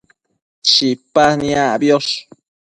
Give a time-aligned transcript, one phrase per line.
[0.69, 2.13] Chipa niacbiosh